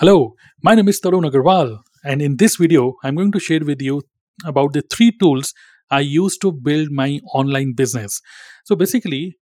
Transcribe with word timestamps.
Hello, 0.00 0.36
my 0.62 0.76
name 0.76 0.86
is 0.86 1.00
Tarun 1.00 1.28
Agarwal, 1.28 1.80
and 2.04 2.22
in 2.22 2.36
this 2.36 2.54
video, 2.54 2.94
I'm 3.02 3.16
going 3.16 3.32
to 3.32 3.40
share 3.40 3.64
with 3.64 3.80
you 3.82 4.02
about 4.44 4.72
the 4.72 4.82
three 4.82 5.10
tools 5.10 5.52
I 5.90 5.98
use 5.98 6.38
to 6.38 6.52
build 6.52 6.92
my 6.92 7.18
online 7.34 7.72
business. 7.74 8.20
So 8.64 8.76
basically, 8.76 9.34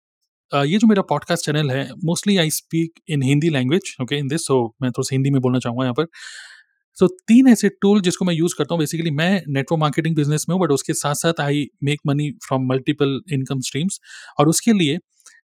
uh, 0.53 0.65
ये 0.65 0.79
जो 0.79 0.87
मेरा 0.87 1.03
podcast 1.11 1.45
channel 1.47 1.71
है 1.71 1.85
mostly 2.05 2.37
I 2.39 2.51
speak 2.51 3.01
in 3.09 3.23
Hindi 3.23 3.51
language 3.51 3.95
okay 4.03 4.19
in 4.19 4.29
this 4.29 4.47
so 4.47 4.57
मैं 4.83 4.91
थोड़ा 4.91 5.07
सा 5.09 5.15
हिंदी 5.15 5.31
में 5.31 5.41
बोलना 5.43 5.59
चाहूँगा 5.59 5.85
यहाँ 5.85 5.95
पर 5.95 6.07
सो 6.99 7.07
तीन 7.29 7.49
ऐसे 7.49 7.69
टूल 7.83 8.01
जिसको 8.09 8.25
मैं 8.25 8.35
यूज़ 8.35 8.55
करता 8.59 8.75
हूँ 8.75 8.79
बेसिकली 8.81 9.11
मैं 9.21 9.31
नेटवर्क 9.49 9.81
मार्केटिंग 9.81 10.17
बिज़नेस 10.17 10.47
में 10.49 10.55
हूँ 10.57 10.63
बट 10.63 10.73
उसके 10.73 10.95
साथ 11.03 11.25
साथ 11.25 11.41
I 11.41 11.67
make 11.85 12.01
money 12.07 12.31
from 12.47 12.67
multiple 12.73 13.21
income 13.33 13.61
streams 13.69 14.01
और 14.39 14.49
उसके 14.49 14.73
लिए 14.73 14.99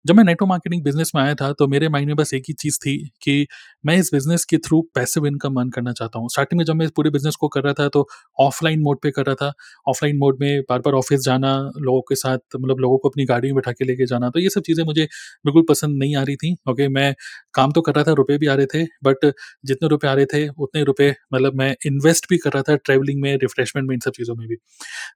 जब 0.05 0.15
मैं 0.15 0.23
नेटवर्क 0.25 0.49
मार्केटिंग 0.49 0.83
बिज़नेस 0.85 1.11
में 1.15 1.23
आया 1.23 1.35
था 1.35 1.53
तो 1.53 1.67
मेरे 1.69 1.89
माइंड 1.89 2.07
में 2.09 2.17
बस 2.17 2.33
एक 2.35 2.43
ही 2.49 2.55
चीज़ 2.55 2.79
थी 2.79 2.97
कि 3.23 3.47
मैं 3.85 3.97
इस 3.99 4.11
बिज़नेस 4.15 4.45
के 4.45 4.57
थ्रू 4.59 4.81
पैसिव 4.95 5.27
इनकम 5.27 5.57
अर्न 5.61 5.69
करना 5.71 5.93
चाहता 5.93 6.19
हूँ। 6.19 6.29
स्टार्टिंग 6.29 6.59
में 6.59 6.65
जब 6.65 6.75
मैं 6.75 6.87
इस 6.87 6.93
पूरे 6.97 7.11
बिज़नेस 7.11 7.37
को 7.37 7.49
कर 7.49 7.63
रहा 7.63 7.73
था 7.75 7.89
तो 7.89 8.07
ऑफलाइन 8.39 8.81
मोड 8.83 8.99
पे 9.03 9.11
कर 9.11 9.25
रहा 9.27 9.35
था। 9.37 9.53
ऑफलाइन 9.87 10.17
मोड 10.19 10.39
में 10.41 10.63
बार 10.71 10.79
बार 10.81 10.95
ऑफ़िस 10.95 11.21
जाना, 11.21 11.53
लोगों 11.79 12.01
के 12.09 12.15
साथ 12.15 12.39
मतलब 12.57 12.79
लोगों 12.81 12.99
को 12.99 13.09
अपनी 13.09 13.25
गाड़ी 13.27 13.49
में 13.49 13.55
बैठा 13.57 13.73
के 13.73 13.85
लेके 13.85 14.07
जाना 14.07 14.31
तो 14.31 14.41
ये 14.41 14.49
सब 14.51 14.63
चीज़ें 14.67 14.85
मुझे 14.85 15.05
बिल्कुल 15.45 15.65
पसंद 15.69 15.99
नहीं 15.99 16.17
आ 16.17 16.23
रही 16.23 16.37
थी। 16.37 16.55
ओके 16.71 16.89
मैं 16.91 17.15
काम 17.55 17.73
तो 17.73 17.81
कर 17.83 17.95
रहा 17.95 18.05
था 18.05 18.13
रुपये 18.15 18.39
भी 18.39 18.47
आ 18.47 18.55
रहे 18.55 18.67
थे 18.75 18.85
बट 19.05 19.33
जितने 19.67 19.89
रुपये 19.89 20.11
आ 20.11 20.15
रहे 20.15 20.27
थे, 20.27 20.47
उतने 20.51 20.83
रुपये 20.85 21.15
मतलब 21.35 21.55
मैं 21.57 21.75
इन्वेस्ट 21.87 22.27
भी 22.31 22.39
कर 22.39 22.53
रहा 22.53 22.63
था 22.63 22.77
ट्रैवलिंग 22.79 23.21
में 23.23 23.35
रिफ्रेशमेंट 23.39 23.89
में, 23.89 23.95
इन 23.95 24.01
सब 24.01 24.13
चीज़ों 24.13 24.35
में 24.37 24.47
भी। 24.49 24.57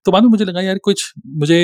तो 0.07 0.13
बाद 0.13 0.23
में 0.23 0.31
मुझे 0.31 0.45
लगा, 0.45 0.61
यार, 0.63 0.79
कुछ 0.81 1.13
मुझे 1.37 1.61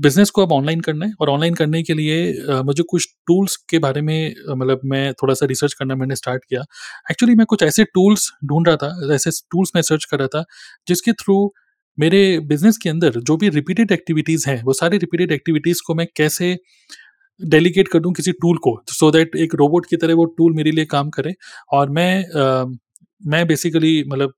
बिज़नेस 0.00 0.30
को 0.30 0.42
अब 0.42 0.52
ऑनलाइन 0.52 0.80
करना 0.80 1.06
है 1.06 1.12
और 1.20 1.28
ऑनलाइन 1.30 1.54
करने 1.54 1.82
के 1.82 1.94
लिए 1.94 2.62
मुझे 2.64 2.82
कुछ 2.90 3.06
टूल्स 3.26 3.56
के 3.70 3.78
बारे 3.78 4.00
में 4.02 4.34
मतलब 4.50 4.80
मैं 4.86 5.12
थोड़ा-सा 5.14 5.46
रिसर्च 5.46 5.72
करना 5.74 5.94
मैंने 5.96 6.16
स्टार्ट 6.16 6.44
किया। 6.44 6.60
एक्चुअली 7.10 7.34
मैं 7.36 7.46
कुछ 7.46 7.62
ऐसे 7.62 7.84
टूल्स 7.94 8.30
ढूंढ 8.46 8.68
रहा 8.68 8.76
था, 8.78 9.14
ऐसे 9.14 9.30
टूल्स 9.52 9.70
मैं 9.76 9.82
सर्च 9.84 10.04
कर 10.10 10.18
रहा 10.18 10.28
था, 10.36 10.44
जिसके 10.88 11.12
थ्रू 11.14 11.38
मेरे 11.98 12.20
बिज़नेस 12.48 12.76
के 12.78 12.90
अंदर 12.90 13.20
जो 13.20 13.36
भी 13.36 13.48
रिपीटेड 13.50 13.92
एक्टिविटीज़ 13.92 14.48
हैं, 14.50 14.62
वो 14.64 14.72
सारी 14.74 14.98
रिपीटेड 14.98 15.32
एक्टिविटीज़ 15.32 15.80
को 15.86 15.94
मैं 15.94 16.06
कैसे 16.16 16.56
डेलीगेट 17.40 17.88
कर 17.88 18.00
दूँ 18.00 18.12
किसी 18.14 18.32
टूल 18.34 18.58
को, 18.64 18.76
सो 18.90 19.10
दैट 19.12 19.36
एक 19.38 19.54
रोबोट 19.56 19.86
की 19.86 19.96
तरह 19.98 20.14
वो 20.16 20.24
टूल 20.38 20.54
मेरे 20.54 20.70
लिए 20.72 20.84
काम 20.88 21.10
करे 21.10 21.34
और 21.72 21.90
मैं 21.92 22.24
अ, 22.24 22.66
मैं 23.22 23.46
बेसिकली 23.48 23.94
मतलब 24.08 24.32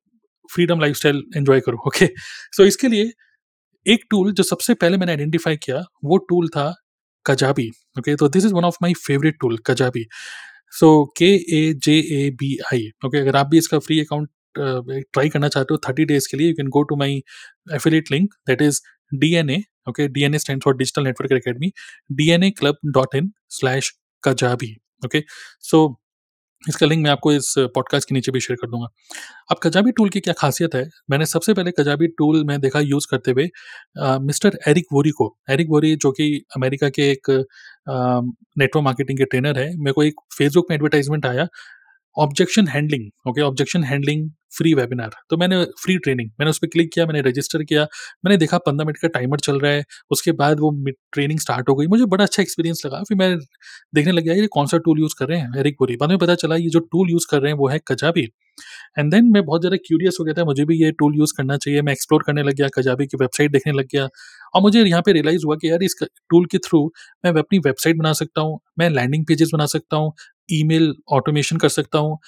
फ्रीडम 0.51 0.81
लाइफ़स्टाइल 0.81 1.23
एन्जॉय 1.37 1.61
करूँ, 1.61 1.79
ओके। 1.89 2.07
सो 2.53 2.65
इसके 2.67 2.89
लिए 2.89 3.13
एक 3.87 4.05
टूल 4.11 4.33
जो 4.33 4.43
सबसे 4.43 4.75
पहले 4.75 4.97
मैंने 4.97 5.13
आइडेंटिफाई 5.13 5.57
किया, 5.57 5.83
वो 6.05 6.17
टूल 6.29 6.49
था 6.49 6.73
कजाबी 7.27 7.69
ओके 7.99 8.15
तो 8.17 8.29
this 8.29 8.45
is 8.45 8.55
one 8.55 8.65
of 8.65 8.77
my 8.83 8.95
favourite 8.97 9.37
tool 9.41 9.59
Kajabi 9.67 10.07
so 10.73 10.89
K 11.17 11.27
A 11.57 11.73
J 11.85 11.99
A 12.17 12.31
B 12.41 12.57
I 12.73 12.89
okay 13.07 13.19
अगर 13.19 13.37
आप 13.37 13.47
भी 13.47 13.59
इसका 13.59 13.79
फ्री 13.79 14.01
अकाउंट 14.01 14.29
ट्राई 14.55 15.29
करना 15.29 15.49
चाहते 15.49 15.75
हो 15.75 15.79
थर्टी 15.89 16.05
डेज़ 16.05 16.29
के 16.31 16.37
लिए 16.37 16.49
you 16.49 16.55
can 16.55 16.69
go 16.69 16.83
to 16.83 16.97
my 16.97 17.23
affiliate 17.75 18.11
link 18.13 18.35
that 18.47 18.63
is 18.63 18.81
D 19.13 19.33
N 19.35 19.51
A 19.51 19.63
okay 19.89 20.09
D 20.09 20.23
N 20.25 20.35
A 20.35 20.39
stand 20.39 20.63
for 20.63 20.77
digital 20.77 21.05
network 21.05 21.33
academy 21.33 21.73
D 22.13 22.31
N 22.31 22.43
A 22.43 22.51
club 22.59 22.79
dot 22.95 23.15
in 23.15 23.33
slash 23.51 23.93
Kajabi 24.25 24.77
okay 25.05 25.23
so 25.63 25.87
इसका 26.69 26.87
link 26.87 27.03
मैं 27.05 27.11
आपको 27.11 27.33
इस 27.33 27.55
podcast 27.75 28.09
के 28.09 28.15
नीचे 28.15 28.33
भी 28.33 28.41
share 28.41 28.57
कर 28.61 28.69
दूँगा। 28.71 28.87
अब 29.51 29.57
कजाबी 29.63 29.93
टूल 29.93 30.09
की 30.09 30.21
क्या 30.21 30.35
खासियत 30.39 30.75
है? 30.75 30.85
मैंने 31.11 31.27
सबसे 31.27 31.55
पहले 31.55 31.71
कजाबी 31.79 32.07
टूल 32.19 32.45
में 32.47 32.61
देखा 32.61 32.81
यूज़ 32.81 33.07
करते 33.11 33.31
हुए 33.31 33.49
मिस्टर 34.27 34.59
एरिक 34.69 34.87
वोरी 34.93 35.11
को। 35.11 35.35
एरिक 35.51 35.69
वोरी 35.71 35.95
जो 35.97 36.13
कि 36.13 36.31
अमेरिका 36.57 36.89
के 36.89 37.11
एक 37.11 37.31
नेटवर्क 37.89 38.85
मार्केटिंग 38.85 39.19
के 39.19 39.25
ट्रेनर 39.25 39.59
है। 39.59 39.69
मेरे 39.77 39.93
को 39.93 40.03
एक 40.03 40.21
फेसबुक 40.39 40.67
में 40.71 40.77
एडवर्टाइजमेंट 40.77 41.27
आया 41.27 41.47
objection 42.17 42.69
handling 42.69 43.11
okay 43.29 43.41
objection 43.41 43.85
handling 43.85 44.31
free 44.53 44.73
webinar 44.75 45.11
तो 45.31 45.37
मैंने 45.37 45.63
फ्री 45.83 45.97
ट्रेनिंग 45.99 46.31
मैंने 46.31 46.51
उस 46.51 46.59
पर 46.59 46.67
क्लिक 46.69 46.91
किया, 46.95 47.07
मैंने 47.07 47.21
रजिस्टर 47.23 47.63
किया, 47.65 47.83
मैंने 48.25 48.37
देखा 48.37 48.59
पंद्रह 48.61 48.87
मिनट 48.87 48.99
का 48.99 49.09
टाइमर 49.11 49.41
चल 49.41 49.59
रहा 49.61 49.73
है, 49.73 49.85
उसके 50.11 50.33
बाद 50.35 50.61
वो 50.61 50.71
ट्रेनिंग 51.13 51.41
स्टार्ट 51.41 51.69
हो 51.69 51.75
गई। 51.75 51.87
मुझे 51.87 52.05
बड़ा 52.07 52.25
अच्छा 52.25 52.43
एक्सपीरियंस 52.43 52.83
लगा, 52.87 53.03
फिर 53.09 53.19
मैं 53.19 53.37
देखने 53.95 54.13
लग 54.13 54.23
गया, 54.25 54.35
ये 54.35 54.47
कौन 54.53 54.67
सा 54.67 54.79
टूल 54.79 55.01
यूज़ 55.01 55.15
कर 55.19 55.29
रहे 55.29 55.39
हैं? 55.39 55.73
वोरी 55.81 55.97
बाद 55.97 56.11
में 56.11 56.19
पता 56.19 56.35
चला, 56.37 56.57
ये 56.57 56.69
जो 56.71 56.81
टूल 56.83 57.11
यूज़ 57.11 57.27
कर 57.31 57.41
रहे 57.41 57.53
हैं, 57.53 57.59
वो 57.59 57.69
है 57.69 57.81
कजाबी 57.89 58.29
एंड 58.99 59.11
देन 59.11 59.31
मैं 59.33 59.45
बहुत 59.45 59.61
ज़्यादा 59.61 59.77
क्यूरियस 59.87 60.17
हो 60.21 60.25
गया 60.25 60.35
था, 60.35 60.45
मुझे 60.45 60.65
भी 60.65 60.77
ये 60.83 60.91
टूल 60.93 61.17
यूज़ 61.19 61.33
करना 61.37 61.57
चाहिए। 61.57 61.83
मैं 61.83 61.93
एक्सप्लोर 61.93 62.23
करने 62.27 62.43
लग 62.43 62.55
गया 62.55 62.69
कजाबी 62.75 63.07
की 63.07 63.17
वेबसाइट 63.21 63.53
देखने 63.53 63.73
लग 63.73 63.87
गया। 63.93 64.09
और 64.55 64.63
मुझे 64.63 64.83
यहाँ 64.83 65.03
पे 65.03 65.13
रियलाइज़ 65.13 65.45
हुआ 65.47 65.57
कि 65.57 65.71
यार, 65.71 65.83
इस 65.83 65.97
टूल 66.03 66.47
के 66.47 66.59
थ्रू 66.59 66.85
मैं 67.25 67.33
अपनी 67.33 67.59
वेबसाइट 67.61 67.97
बना 67.99 68.13
सकता 68.15 68.41
हूँ, 68.41 68.59
मैं 68.79 68.91
लैंडिंग 68.91 69.25
पेजेस 69.27 69.51
बना 69.55 69.67
सकता 69.69 69.97
हूँ 69.97 70.13
ईमेल 70.53 70.95
ऑटोमेशन 71.13 71.57
कर 71.57 71.69
सकता 71.71 71.99
हूँ 71.99 72.19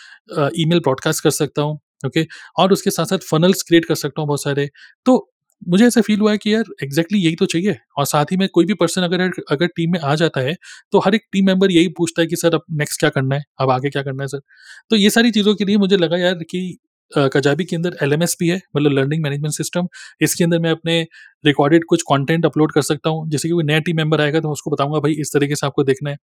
ईमेल 0.57 0.81
ब्रॉडकास्ट 0.81 1.23
कर 1.25 1.31
सकता 1.33 1.63
हूँ। 1.63 1.79
ओके? 2.01 2.27
और 2.59 2.73
उसके 2.73 2.91
साथ 2.91 3.07
साथ 3.07 3.29
फनल्स 3.31 3.63
क्रिएट 3.63 3.85
कर 3.85 3.95
सकता 3.97 4.21
हूँ 4.23 4.29
बहुत 4.29 4.43
सारे। 4.43 4.69
तो 5.07 5.17
मुझे 5.67 5.87
ऐसा 5.87 6.01
फील 6.01 6.21
हुआ 6.21 6.31
है 6.33 6.39
कि 6.39 6.53
यार 6.55 6.65
एग्जैक्टली 6.83 7.19
यही 7.21 7.35
तो 7.37 7.47
चाहिए। 7.47 7.77
और 7.99 8.07
साथ 8.07 8.33
ही 8.33 8.37
में 8.37 8.49
कोई 8.55 8.65
भी 8.67 8.75
पर्सन 8.77 9.03
अगर 9.03 9.21
अगर 9.51 9.67
टीम 9.69 9.93
में 9.93 9.99
आ 10.01 10.15
जाता 10.17 10.41
है 10.41 10.55
तो 10.93 10.99
हर 11.01 11.15
एक 11.15 11.23
टीम 11.33 11.47
मेंबर 11.47 11.71
यही 11.73 11.89
पूछता 11.99 12.23
है 12.23 12.27
कि, 12.29 12.37
सर, 12.37 12.55
अब 12.55 12.63
नेक्स्ट 12.73 13.01
क्या 13.01 13.11
करना 13.11 13.37
है? 13.37 13.43
अब 13.61 13.71
आगे 13.71 13.91
क्या 13.91 14.03
करना 14.03 14.23
है, 14.23 14.29
सर? 14.29 14.41
तो 14.91 14.97
ये 14.97 15.11
सारी 15.11 15.31
चीज़ों 15.33 15.55
के 15.55 15.65
लिए 15.65 15.77
मुझे 15.79 15.97
लगा 15.99 16.17
यार 16.19 16.35
कि 16.51 16.77
कजाबी 17.33 17.65
के 17.65 17.77
अंदर 17.77 17.97
एलएमएस 18.03 18.37
भी 18.41 18.49
है 18.49 18.57
मतलब 18.77 18.93
लर्निंग 18.93 19.23
मैनेजमेंट 19.23 19.55
सिस्टम 19.55 19.89
इसके 20.21 20.45
अंदर 20.45 20.59
मैं 20.61 20.71
अपने 20.71 21.01
रिकॉर्डेड 21.45 21.85
कुछ 21.89 22.03
कंटेंट 22.05 22.47
अपलोड 22.47 22.73
कर 22.73 22.83
सकता 22.83 23.11
हूँ। 23.11 23.29
जैसे 23.31 23.49
कि 23.49 23.53
कोई 23.53 23.65
नया 23.65 23.79
टीम 23.81 23.97
मेंबर 23.97 24.21
आएगा 24.21 24.41
तो 24.41 24.49
मैं 24.49 24.53
उसको 24.53 24.71
बताऊँगा, 24.71 25.01
भाई, 25.01 25.13
इस 25.15 25.33
तरीके 25.35 25.57
से 25.57 25.67
आपको 25.67 25.85
देखना 25.85 26.11
है। 26.11 26.17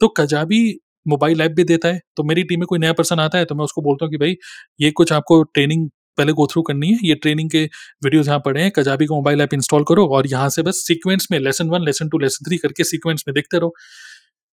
तो 0.00 0.08
कजाबी 0.18 0.62
मोबाइल 1.06 1.40
ऐप 1.40 1.52
भी 1.52 1.64
देता 1.64 1.88
है 1.88 2.00
तो 2.16 2.22
मेरी 2.24 2.42
टीम 2.44 2.60
में 2.60 2.66
कोई 2.66 2.78
नया 2.78 2.92
पर्सन 2.94 3.20
आता 3.20 3.38
है 3.38 3.44
तो 3.44 3.54
मैं 3.54 3.64
उसको 3.64 3.82
बोलता 3.82 4.04
हूँ 4.04 4.10
कि 4.12 4.18
भाई, 4.18 4.36
ये 4.80 4.90
कुछ 4.92 5.12
आपको 5.12 5.42
ट्रेनिंग 5.44 5.88
पहले 6.18 6.32
गो 6.32 6.46
थ्रू 6.46 6.62
करनी 6.62 6.88
है, 6.88 6.98
ये 7.04 7.14
ट्रेनिंग 7.16 7.50
के 7.50 7.62
वीडियोज़ 8.04 8.28
यहाँ 8.28 8.40
पड़े 8.44 8.62
हैं 8.62 8.70
कजाबी 8.76 9.06
का 9.06 9.14
मोबाइल 9.14 9.40
ऐप 9.40 9.54
इंस्टॉल 9.54 9.84
करो 9.88 10.06
और 10.08 10.26
यहाँ 10.28 10.48
से 10.50 10.62
बस 10.62 10.84
सीक्वेंस 10.86 11.26
में 11.32 11.38
lesson 11.40 11.68
one 11.70 11.84
lesson 11.84 12.08
two 12.08 12.18
lesson 12.18 12.44
three 12.46 12.56
करके 12.58 12.84
सीक्वेंस 12.86 13.24
में 13.28 13.34
देखते 13.34 13.58
रहो। 13.58 13.68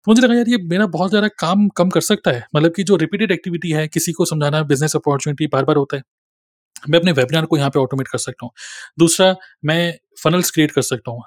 तो 0.08 0.12
मुझे 0.12 0.22
लगा 0.22 0.36
यार, 0.36 0.50
ये 0.50 0.58
मेरा 0.66 0.86
बहुत 0.90 1.10
ज़्यादा 1.10 1.28
काम 1.40 1.68
कम 1.78 1.90
कर 1.90 2.02
सकता 2.04 2.32
है 2.32 2.44
मतलब 2.56 2.74
कि 2.76 2.84
जो 2.84 2.96
रिपीटेड 2.98 3.32
एक्टिविटी 3.32 3.72
है, 3.72 3.88
किसी 3.90 4.12
को 4.14 4.26
समझाना 4.28 4.62
बिज़नेस 4.66 4.96
अपॉर्चुनिटी 4.96 5.48
बार 5.50 5.66
बार 5.66 5.76
होता 5.78 5.98
है। 5.98 6.04
मैं 6.84 7.00
अपने 7.00 7.12
वेबिनार 7.14 7.46
को 7.46 7.58
यहाँ 7.58 7.70
पे 7.70 7.80
ऑटोमेट 7.80 8.08
कर 8.08 8.18
सकता 8.20 8.46
हूँ। 8.46 8.52
दूसरा, 9.00 9.36
मैं 9.66 9.94
फनल्स 10.24 10.52
क्रिएट 10.52 10.72
कर 10.72 10.82
सकता 10.84 11.12
हूँ। 11.12 11.22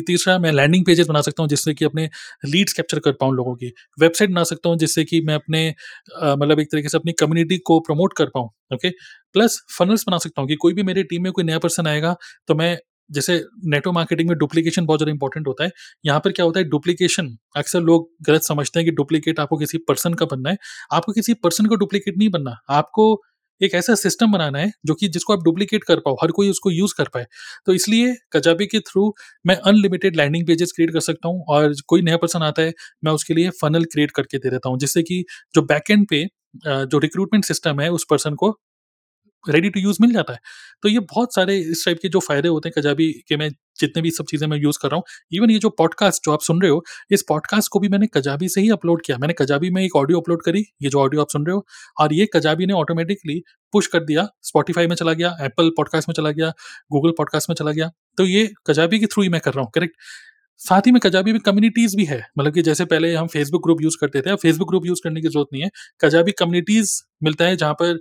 तीसरा, 0.00 0.38
मैं 0.38 0.52
लैंडिंग 0.52 0.84
पेजेस 0.86 1.06
बना 1.08 1.20
सकता 1.20 1.42
हूँ 1.42 1.48
जिससे 1.50 1.74
कि 1.74 1.84
अपने 1.84 2.08
लीड्स 2.46 2.72
कैप्चर 2.72 2.98
कर 3.00 3.12
पाऊँ 3.20 3.34
लोगों 3.36 3.54
की। 3.56 3.72
वेबसाइट 3.98 4.30
बना 4.30 4.44
सकता 4.44 4.68
हूँ 4.68 4.78
जिससे 4.78 5.04
कि 5.04 5.20
मैं 5.22 5.34
अपने 5.34 5.68
मतलब 6.12 6.60
एक 6.60 6.70
तरीके 6.72 6.88
से 6.88 6.98
अपनी 6.98 7.12
कम्युनिटी 7.20 7.58
को 7.60 7.78
प्रमोट 7.82 8.12
कर 8.16 8.26
पाऊँ 8.34 8.48
ओके 8.74 8.90
प्लस 9.34 9.60
फनल्स 9.78 10.04
बना 10.08 10.18
सकता 10.18 10.40
हूँ 10.42 10.48
कि 10.48 10.56
कोई 10.56 10.72
भी 10.74 10.82
मेरी 10.84 11.02
टीम 11.04 11.22
में 11.22 11.32
कोई 11.32 11.44
नया 11.44 11.58
पर्सन 11.58 11.86
आएगा 11.86 12.16
तो 12.48 12.54
मैं, 12.54 12.76
जैसे 13.10 13.34
नेटवर्क 13.66 13.94
मार्केटिंग 13.94 14.28
में 14.28 14.36
डुप्लीकेशन 14.38 14.86
बहुत 14.86 14.98
ज़्यादा 15.00 15.12
इंपॉर्टेंट 15.12 15.46
होता 15.46 15.64
है। 15.64 15.70
यहाँ 16.04 16.20
पर 16.20 16.32
क्या 16.32 16.44
होता 16.46 16.60
है 16.60 16.64
डुप्लीकेशन 16.66 17.36
अक्सर 17.56 17.80
लोग 17.82 18.08
गलत 18.26 18.42
समझते 18.44 18.78
हैं 18.80 18.84
कि 18.84 18.94
डुप्लीकेट 18.96 19.40
आपको 19.40 19.56
किसी 19.58 19.78
पर्सन 19.88 20.14
का 20.14 20.26
बनना 20.26 20.50
है। 20.50 20.56
आपको 20.92 21.12
किसी 21.12 21.34
पर्सन 21.36 21.66
का 21.66 21.76
डुप्लीकेट 21.76 22.18
नहीं 22.18 22.28
बनना। 22.30 22.56
आपको 22.70 23.14
एक 23.60 23.74
ऐसा 23.74 23.94
सिस्टम 23.96 24.32
बनाना 24.32 24.58
है 24.58 24.70
जो 24.86 24.94
कि 24.94 25.08
जिसको 25.08 25.32
आप 25.32 25.42
डुप्लीकेट 25.44 25.84
कर 25.84 26.00
पाओ, 26.00 26.14
हर 26.22 26.30
कोई 26.32 26.50
उसको 26.50 26.70
यूज़ 26.72 26.94
कर 26.98 27.08
पाए। 27.14 27.26
तो 27.66 27.72
इसलिए 27.74 28.14
कजाबे 28.32 28.66
के 28.66 28.80
थ्रू 28.82 29.12
मैं 29.44 29.56
अनलिमिटेड 29.66 30.16
लैंडिंग 30.16 30.46
पेजेस 30.46 30.72
क्रिएट 30.76 30.92
कर 30.92 31.00
सकता 31.02 31.28
हूँ 31.28 31.44
और 31.48 31.74
कोई 31.88 32.02
नया 32.02 32.16
पर्सन 32.18 32.42
आता 32.44 32.62
है, 32.62 32.72
मैं 33.04 33.12
उसके 33.12 33.34
लिए 33.34 33.50
फनल 33.62 33.84
क्रिएट 33.92 34.10
करके 34.12 34.38
दे 34.38 34.50
देता 34.50 34.68
हूँ। 34.68 34.78
जिससे 34.78 35.02
कि 35.02 35.24
जो 35.54 35.62
बैकएंड 35.64 36.06
पे 36.10 36.24
जो 36.66 36.98
रिक्रूटमेंट 36.98 37.44
सिस्टम 37.44 37.80
है, 37.80 37.90
उस 37.90 38.04
पर्सन 38.10 38.34
को 38.34 38.50
रेडी 39.48 39.70
टू 39.70 39.80
यूज़ 39.80 39.98
मिल 40.00 40.12
जाता 40.12 40.32
है। 40.32 40.38
तो 40.82 40.88
ये 40.88 40.98
बहुत 41.00 41.34
सारे 41.34 41.56
इस 41.58 41.84
टाइप 41.84 41.98
के 42.02 42.08
जो 42.08 42.20
फ़ायदे 42.20 42.48
होते 42.48 42.68
हैं 42.68 42.74
कजाबी 42.78 43.10
के 43.28 43.36
मैं 43.36 43.50
जितने 43.78 44.02
भी 44.02 44.10
सब 44.10 44.24
चीज़ें 44.24 44.46
मैं 44.48 44.58
यूज़ 44.58 44.78
कर 44.82 44.88
रहा 44.88 44.96
हूँ, 44.96 45.04
इवन 45.32 45.50
ये 45.50 45.58
जो 45.58 45.70
पॉडकास्ट 45.70 46.24
जो 46.24 46.32
आप 46.32 46.42
सुन 46.42 46.60
रहे 46.62 46.70
हो, 46.70 46.82
इस 47.10 47.24
पॉडकास्ट 47.28 47.70
को 47.72 47.80
भी 47.80 47.88
मैंने 47.88 48.06
कजाबी 48.14 48.48
से 48.48 48.60
ही 48.60 48.70
अपलोड 48.70 49.02
किया। 49.06 49.18
मैंने 49.18 49.34
कजाबी 49.38 49.70
में 49.70 49.82
एक 49.84 49.96
ऑडियो 49.96 50.20
अपलोड 50.20 50.42
करी, 50.42 50.64
ये 50.82 50.88
जो 50.88 51.00
ऑडियो 51.00 51.22
आप 51.22 51.30
सुन 51.30 51.46
रहे 51.46 51.54
हो 51.54 51.66
और 52.00 52.14
ये 52.14 52.28
कजाबी 52.34 52.66
ने 52.66 52.72
ऑटोमेटिकली 52.74 53.42
पुश 53.72 53.86
कर 53.86 54.04
दिया, 54.04 54.26
स्पॉटीफाई 54.42 54.86
में 54.86 54.96
चला 54.96 55.12
गया, 55.12 55.36
एप्पल 55.42 55.70
पॉडकास्ट 55.76 56.08
में 56.08 56.14
चला 56.14 56.30
गया, 56.30 56.52
गूगल 56.92 57.10
पॉडकास्ट 57.18 57.50
में 57.50 57.54
चला 57.54 57.72
गया। 57.72 57.90
तो 58.18 58.24
ये 58.26 58.48
कजाबी 58.66 58.98
के 58.98 59.06
थ्रू 59.06 59.22
ही 59.22 59.28
मैं 59.28 59.40
कर 59.40 59.52
रहा 59.52 59.62
हूँ, 59.62 59.70
करेक्ट? 59.74 59.94
साथ 60.60 60.86
ही 60.86 60.92
में 60.92 61.00
कजाबी 61.00 61.32
में 61.32 61.40
कम्युनिटीज़ 61.40 61.96
भी 61.96 62.04
है, 62.04 62.20
मतलब 62.38 62.54
कि 62.54 62.62
जैसे 62.62 62.84
पहले 62.84 63.14
हम 63.14 63.26
फेसबुक 63.26 63.62
ग्रुप 63.62 63.82
यूज़ 63.82 63.96
करते 64.00 64.20
थे, 64.20 64.30
अब 64.30 64.38
फेसबुक 64.38 64.68
ग्रुप 64.68 64.86
यूज़ 64.86 65.00
करने 65.04 65.20
की 65.20 65.28
ज़रूरत 65.28 65.48
नहीं 65.52 65.62
है। 65.62 65.70
कजाबी 66.00 66.32
कम्युनिटीज़ 66.32 66.92
मिलता 67.22 67.44
है 67.44 67.56
जहाँ 67.56 67.74
पर 67.74 67.98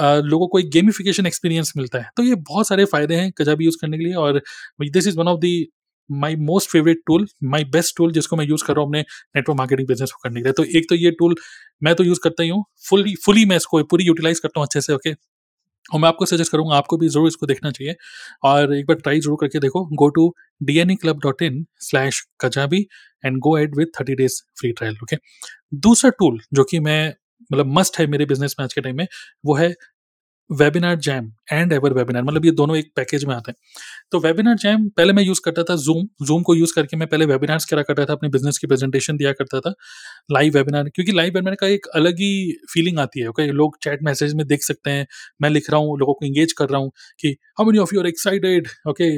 लोगों 0.00 0.48
को 0.48 0.58
एक 0.58 0.70
गेमिफिकेशन 0.70 1.26
एक्सपीरियंस 1.26 1.72
मिलता 1.76 1.98
है। 1.98 2.10
तो 2.16 2.22
ये 2.22 2.34
बहुत 2.36 2.68
सारे 2.68 2.84
फ़ायदे 2.86 3.14
हैं 3.16 3.30
कजाबी 3.38 3.64
यूज़ 3.64 3.76
करने 3.80 3.98
के 3.98 4.04
लिए 4.04 4.14
और 4.16 4.40
this 4.82 5.06
is 5.06 5.18
one 5.18 5.28
of 5.28 5.38
the 5.40 5.68
my 6.10 6.36
most 6.38 6.70
favourite 6.70 7.00
tool, 7.06 7.26
my 7.44 7.64
best 7.66 7.96
tool 7.96 8.12
जिसको 8.12 8.36
मैं 8.36 8.44
यूज़ 8.46 8.64
कर 8.66 8.74
रहा 8.74 8.82
हूँ 8.82 8.88
अपने 8.88 9.00
नेटवर्क 9.00 9.58
मार्केटिंग 9.58 9.88
बिज़नेस 9.88 10.12
को 10.12 10.20
करने 10.22 10.40
के 10.40 10.44
लिए। 10.44 10.52
तो 10.54 10.64
एक 10.78 10.88
तो 10.88 10.94
ये 10.94 11.10
टूल 11.18 11.34
मैं 11.82 11.94
तो 11.94 12.04
यूज़ 12.04 12.20
करता 12.24 12.42
ही 12.42 12.48
हूँ, 12.48 12.64
फुल्ली 12.84 13.14
फुली 13.24 13.44
मैं 13.46 13.56
इसको 13.56 13.82
पूरी 13.84 14.04
यूटिलाइज़ 14.04 14.40
करता 14.42 14.60
हूँ 14.60 14.66
अच्छे 14.66 14.80
से, 14.80 14.92
ओके। 14.92 15.12
और 15.86 16.00
मैं 16.00 16.08
आपको 16.08 16.26
सजेस्ट 16.26 16.52
करूँगा 16.52 16.76
आपको 16.76 16.96
भी 16.98 17.08
ज़रूर 17.08 17.28
इसको 17.28 17.46
देखना 17.46 17.70
चाहिए 17.70 17.94
और 18.44 18.74
एक 18.74 18.86
बार 18.86 18.96
ट्राई 18.96 19.20
ज़रूर 19.20 19.36
करके 19.40 19.58
देखो। 19.58 19.84
Go 19.94 20.08
to 20.10 20.32
D 20.62 20.78
N 20.78 20.90
E 20.90 20.94
club 20.96 21.20
dot 21.22 21.42
in 21.42 21.64
slash 21.80 22.20
Kajabi 22.40 22.80
and 23.24 23.38
go 23.38 23.56
ahead 23.56 23.76
with 23.76 23.86
30 23.98 24.14
days 24.16 24.40
free 24.60 24.72
trial, 24.72 24.96
okay. 25.02 25.16
दूसरा 25.76 26.10
टूल 26.18 26.40
जो 26.54 26.64
कि 26.64 26.80
मैं 26.80 27.14
मतलब 27.50 27.72
मस्ट 27.74 27.98
है 27.98 28.06
मेरे 28.08 28.26
बिज़नेस 28.26 28.56
में 28.58 28.64
आज 28.64 28.74
के 28.74 28.80
टाइम 28.80 28.96
में, 28.96 29.06
वो 29.44 29.54
है 29.56 29.74
webinar 30.50 30.96
jam 30.98 31.30
and 31.52 31.72
ever 31.72 31.92
webinar 31.94 32.22
मतलब 32.24 32.44
ये 32.44 32.50
दोनों 32.52 32.76
एक 32.76 32.90
पैकेज 32.96 33.24
में 33.26 33.34
आते 33.34 33.50
हैं। 33.50 33.56
तो 34.12 34.20
वेबिनार 34.20 34.54
जैम 34.58 34.88
पहले 34.96 35.12
मैं 35.12 35.22
यूज़ 35.24 35.40
करता 35.44 35.62
था 35.64 35.76
जूम 35.78 36.06
जूम 36.26 36.42
को 36.42 36.54
यूज़ 36.54 36.72
करके 36.74 36.96
मैं 36.96 37.08
पहले 37.08 37.26
वेबिनार्स 37.26 37.64
करा 37.66 37.82
करता 37.82 38.04
था, 38.04 38.12
अपने 38.12 38.28
बिज़नेस 38.30 38.58
की 38.58 38.66
प्रेजेंटेशन 38.66 39.16
दिया 39.16 39.32
करता 39.34 39.60
था 39.60 39.74
लाइव 40.32 40.54
वेबिनार 40.54 40.88
क्योंकि 40.90 41.12
लाइव 41.12 41.34
वेबिनार 41.34 41.54
का 41.56 41.66
एक 41.68 41.86
अलग 41.96 42.20
ही 42.20 42.52
फीलिंग 42.74 42.98
आती 43.00 43.20
है 43.20 43.28
ओके 43.28 43.46
लोग 43.52 43.78
चैट 43.82 44.02
मैसेज 44.04 44.34
में 44.34 44.46
देख 44.46 44.62
सकते 44.64 44.90
हैं, 44.90 45.06
मैं 45.42 45.50
लिख 45.50 45.70
रहा 45.70 45.80
हूँ, 45.80 45.98
लोगों 46.00 46.14
को 46.14 46.26
इंगेज 46.26 46.52
कर 46.54 46.68
रहा 46.68 46.80
हूँ 46.80 46.90
कि 47.20 47.36
how 47.58 47.66
many 47.66 47.78
of 47.78 47.94
you 47.94 48.00
are 48.00 48.06
excited 48.08 48.68
okay 48.88 49.10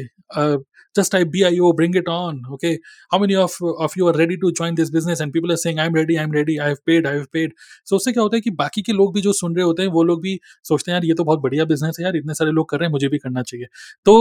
just 0.95 1.13
type 1.13 1.31
bio 1.33 1.73
bring 1.73 1.95
it 1.95 2.09
on 2.09 2.41
okay 2.51 2.73
how 3.13 3.19
many 3.19 3.37
of 3.37 3.57
of 3.79 3.97
you 3.97 4.09
are 4.09 4.15
ready 4.15 4.37
to 4.37 4.53
join 4.53 4.75
this 4.75 4.91
business 4.91 5.21
and 5.21 5.33
people 5.33 5.53
are 5.53 5.61
saying 5.65 5.79
i'm 5.79 5.93
ready 5.93 6.19
i'm 6.19 6.31
ready 6.31 6.59
i 6.61 6.69
have 6.69 6.85
paid 6.85 7.07
i 7.07 7.15
have 7.15 7.31
paid 7.33 7.57
so 7.85 7.97
उससे 7.97 8.13
क्या 8.13 8.23
होता 8.23 8.37
है 8.37 8.41
कि 8.41 8.51
बाकी 8.59 8.83
के 8.83 8.93
लोग 8.93 9.15
भी 9.15 9.21
जो 9.21 9.33
सुन 9.33 9.57
रहे 9.57 9.65
होते 9.65 9.83
हैं 9.83 9.91
वो 9.91 10.03
लोग 10.03 10.23
भी 10.23 10.39
सोचते 10.65 10.91
हैं 10.91 10.97
यार 10.97 11.05
ये 11.05 11.15
तो 11.15 11.25
बहुत 11.25 11.41
बढ़िया 11.41 11.65
बिज़नेस 11.65 11.97
है 12.01 12.05
यार 12.05 12.17
इतने 12.17 12.35
सारे 12.35 12.51
लोग 12.51 12.69
कर 12.69 12.79
रहे 12.79 12.87
हैं 12.87 12.93
मुझे 12.93 13.09
भी 13.09 13.19
करना 13.19 13.43
चाहिए 13.43 13.67
तो 14.05 14.17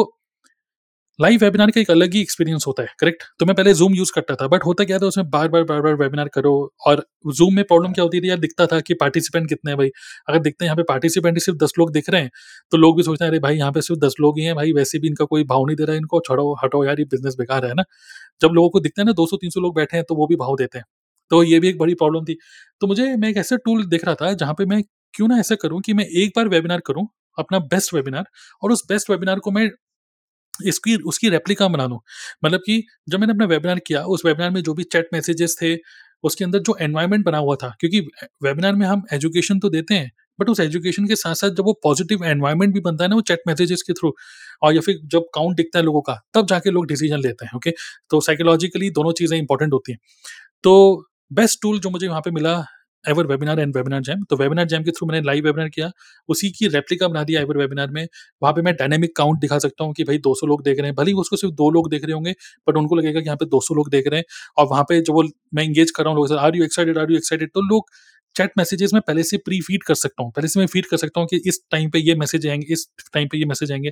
लाइव 1.19 1.39
वेबिनार 1.41 1.71
का 1.71 1.79
एक 1.81 1.89
अलग 1.91 2.13
ही 2.13 2.21
एक्सपीरियंस 2.21 2.63
होता 2.67 2.83
है 2.83 2.89
करेक्ट 2.99 3.23
तो 3.39 3.45
मैं 3.45 3.55
पहले 3.55 3.73
जूम 3.73 3.93
यूज़ 3.95 4.11
करता 4.15 4.35
था 4.35 4.47
बट 4.47 4.65
होता 4.65 4.83
क्या 4.83 4.99
था, 4.99 5.05
उसमें 5.05 5.29
बार 5.29 5.47
बार 5.47 5.63
बार 5.63 5.81
बार 5.81 5.95
वेबिनार 5.95 6.27
करो, 6.33 6.51
और 6.87 7.03
जूम 7.29 7.55
में 7.55 7.63
प्रॉब्लम 7.65 7.93
क्या 7.93 8.03
होती 8.03 8.21
थी? 8.21 8.29
यार 8.29 8.37
दिखता 8.39 8.65
था 8.67 8.79
कि 8.81 8.93
पार्टिसिपेंट 8.95 9.47
कितने 9.49 9.71
हैं 9.71 9.77
भाई। 9.77 9.89
अगर 10.29 10.39
दिखते 10.39 10.65
हैं 10.65 10.67
यहाँ 10.67 10.75
पे 10.77 10.83
पार्टिसिपेंट 10.89 11.39
सिर्फ़ 11.39 11.57
दस 11.59 11.73
लोग 11.79 11.91
दिख 11.93 12.09
रहे 12.09 12.21
हैं 12.21 12.29
तो 12.71 12.77
लोग 12.77 12.97
भी 12.97 13.03
सोचते 13.03 13.25
हैं, 13.25 13.31
अरे 13.31 13.39
भाई, 13.39 13.55
यहाँ 13.57 13.71
पे 13.71 13.81
सिर्फ़ 13.81 13.99
दस 14.01 14.15
लोग 14.21 14.39
ही 14.39 14.45
हैं 14.45 14.55
भाई, 14.55 14.71
वैसे 14.73 14.99
भी 14.99 15.07
इनका 15.07 15.25
कोई 15.25 15.43
भाव 15.45 15.65
नहीं 15.65 15.75
दे 15.75 15.83
रहा 15.83 15.91
है, 15.93 15.97
इनको 15.97 16.19
छोड़ो, 16.27 16.53
हटो 16.63 16.83
यार, 16.85 16.99
ये 16.99 17.05
बिज़नेस 17.07 17.35
बेकार 17.39 17.65
है 17.65 17.73
ना? 17.73 17.83
जब 18.41 18.51
लोगों 18.53 18.69
को 18.69 18.79
दिखते 18.79 19.01
हैं 19.01 19.05
ना, 19.05 19.11
दो 19.13 19.25
सौ, 19.27 19.37
तीन 19.37 19.49
सौ 19.49 19.61
लोग 19.61 19.75
बैठे 19.75 19.97
हैं 19.97 20.05
तो 20.09 20.15
वो 20.15 20.27
भी 20.27 20.35
भाव 20.37 20.55
देते 20.57 20.77
हैं। 20.77 20.85
तो 21.31 21.43
ये 21.43 21.59
भी 21.59 21.69
एक 21.69 21.77
बड़ी 21.79 21.93
प्रॉब्लम 21.95 22.25
थी। 22.25 22.37
तो 22.81 22.87
मुझे, 22.87 23.15
मैं 23.17 23.29
एक 23.29 23.37
ऐसा 23.37 23.55
टूल 23.65 23.85
देख 23.87 24.05
रहा 24.05 24.15
था, 24.15 24.33
जहाँ 24.35 24.53
पे 24.53 24.65
मैं 24.67 24.81
क्यों 25.13 25.27
ना 25.27 25.37
ऐसा 25.39 25.55
करूँ 25.55 25.81
कि 25.81 25.93
मैं 25.93 26.05
एक 26.17 26.31
बार 26.35 26.47
वेबिनार 26.49 26.81
करूँ, 26.87 27.07
अपना 27.37 27.59
बेस्ट 27.69 27.93
वेबिनार 27.93 28.25
और 28.63 28.71
उस 28.71 28.83
बेस्ट 28.89 29.09
वेबिनार 29.09 29.39
को 29.39 29.51
मैं 29.51 29.69
इसकी, 30.65 30.95
उसकी 30.97 31.29
रेप्लिका 31.29 31.67
बना 31.67 31.87
दूँ। 31.87 31.99
मतलब 32.45 32.59
कि 32.59 32.83
जब 33.09 33.19
मैंने 33.19 33.33
अपना 33.33 33.45
वेबिनार 33.47 33.79
किया, 33.87 34.03
उस 34.03 34.25
वेबिनार 34.25 34.51
में 34.51 34.61
जो 34.63 34.73
भी 34.73 34.83
चैट 34.85 35.09
मैसेजेस 35.13 35.57
थे, 35.61 35.75
उसके 36.23 36.45
अंदर 36.45 36.59
जो 36.59 36.75
एनवायरनमेंट 36.81 37.25
बना 37.25 37.37
हुआ 37.37 37.55
था, 37.55 37.75
क्योंकि 37.79 37.99
वेबिनार 38.43 38.75
में 38.75 38.85
हम 38.87 39.03
एजुकेशन 39.13 39.59
तो 39.59 39.69
देते 39.69 39.95
हैं 39.95 40.11
बट 40.39 40.49
उस 40.49 40.59
एजुकेशन 40.59 41.07
के 41.07 41.15
साथ 41.15 41.35
साथ 41.35 41.49
जब 41.51 41.63
वो 41.65 41.73
पॉजिटिव 41.83 42.23
एनवायरनमेंट 42.25 42.73
भी 42.73 42.79
बनता 42.81 43.03
है 43.03 43.09
ना, 43.09 43.15
वो 43.15 43.21
चैट 43.21 43.39
मैसेजेस 43.47 43.81
के 43.81 43.93
थ्रू 43.93 44.11
और 44.63 44.75
या 44.75 44.81
फिर 44.81 44.99
जब 45.05 45.25
काउंट 45.35 45.55
दिखता 45.57 45.79
है 45.79 45.85
लोगों 45.85 46.01
का, 46.01 46.13
तब 46.33 46.45
जाके 46.47 46.71
लोग 46.71 46.85
डिसीज़न 46.87 47.19
लेते 47.19 47.45
हैं 47.45 47.51
ओके 47.57 47.71
तो 48.11 48.21
साइकोलॉजिकली 48.21 48.89
दोनों 48.91 49.11
चीज़ें 49.13 49.37
इंपॉर्टेंट 49.37 49.73
होती 49.73 49.91
हैं। 49.91 49.99
तो 50.63 51.05
बेस्ट 51.31 51.59
टूल 51.61 51.79
जो 51.79 51.89
मुझे 51.89 52.07
वहाँ 52.07 52.21
पे 52.21 52.31
मिला 52.31 52.55
ever 53.05 53.27
webinar 53.27 53.59
and 53.59 53.75
webinar 53.77 54.01
jam 54.03 54.23
तो 54.29 54.35
वेबिनार 54.37 54.65
जैम 54.67 54.83
के 54.83 54.91
थ्रू 54.91 55.07
मैंने 55.07 55.21
लाइव 55.25 55.43
वेबिनार 55.45 55.69
किया। 55.69 55.89
उसी 56.29 56.49
की 56.51 56.67
रेप्लिका 56.67 57.07
बना 57.07 57.23
दिया 57.23 57.41
एवर 57.41 57.57
वेबिनार 57.57 57.89
में। 57.91 58.03
वहाँ 58.41 58.53
पे 58.53 58.61
मैं 58.61 58.73
डायनेमिक 58.75 59.15
काउंट 59.17 59.39
दिखा 59.39 59.59
सकता 59.59 59.83
हूँ 59.83 59.93
कि 59.93 60.03
भाई 60.03 60.17
200 60.19 60.47
लोग 60.47 60.63
देख 60.63 60.79
रहे 60.79 60.87
हैं। 60.87 60.95
भले 60.95 61.11
ही 61.11 61.17
उसको 61.17 61.35
सिर्फ़ 61.37 61.53
दो 61.55 61.69
लोग 61.71 61.89
देख 61.91 62.03
रहे 62.05 62.13
होंगे 62.13 62.33
बट 62.67 62.77
उनको 62.77 62.95
लगेगा 62.95 63.19
कि 63.19 63.25
यहाँ 63.25 63.37
पे 63.37 63.45
200 63.47 63.75
लोग 63.75 63.89
देख 63.89 64.07
रहे 64.07 64.19
हैं। 64.19 64.25
और 64.57 64.67
वहाँ 64.67 64.83
पे 64.89 64.99
जो 65.01 65.13
वो 65.13 65.23
मैं 65.53 65.63
इंगेज 65.63 65.91
कर 65.91 66.03
रहा 66.03 66.13
हूँ 66.13 66.21
लोगों 66.21 66.39
are 66.39 66.55
you 66.55 66.63
excited 66.63 66.97
are 66.97 67.11
you 67.11 67.17
excited 67.17 67.49
तो 67.53 67.61
लोग 67.69 67.89
चैट 68.35 68.51
मैसेजेस 68.57 68.93
में 68.93 69.01
पहले 69.01 69.23
से 69.23 69.37
प्री 69.39 69.59
फ़ीड 69.61 69.83
कर 69.83 69.95
सकता 69.95 70.23
हूँ, 70.23 70.31
पहले 70.31 70.47
से 70.47 70.59
मैं 70.59 70.67
फ़ीड 70.67 70.85
कर 70.85 70.97
सकता 70.97 71.19
हूँ 71.19 71.27
कि 71.27 71.41
इस 71.47 71.61
टाइम 71.71 71.89
पे 71.89 71.99
ये 71.99 72.15
मैसेज 72.15 72.47
आएँगे, 72.47 72.73
इस 72.73 72.87
टाइम 73.13 73.27
पे 73.27 73.37
ये 73.37 73.45
मैसेज 73.45 73.71
आएँगे। 73.71 73.91